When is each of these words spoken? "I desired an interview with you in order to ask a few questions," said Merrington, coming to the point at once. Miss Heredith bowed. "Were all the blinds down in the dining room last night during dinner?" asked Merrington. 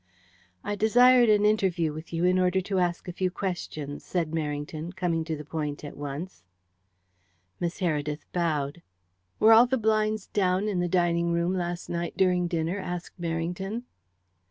"I 0.63 0.73
desired 0.73 1.29
an 1.29 1.45
interview 1.45 1.93
with 1.93 2.11
you 2.11 2.25
in 2.25 2.39
order 2.39 2.59
to 2.59 2.79
ask 2.79 3.07
a 3.07 3.13
few 3.13 3.29
questions," 3.29 4.03
said 4.03 4.31
Merrington, 4.31 4.95
coming 4.95 5.23
to 5.25 5.37
the 5.37 5.45
point 5.45 5.83
at 5.83 5.95
once. 5.95 6.41
Miss 7.59 7.77
Heredith 7.81 8.25
bowed. 8.33 8.81
"Were 9.39 9.53
all 9.53 9.67
the 9.67 9.77
blinds 9.77 10.25
down 10.25 10.67
in 10.67 10.79
the 10.79 10.89
dining 10.89 11.31
room 11.33 11.53
last 11.53 11.87
night 11.87 12.17
during 12.17 12.47
dinner?" 12.47 12.79
asked 12.79 13.21
Merrington. 13.21 13.83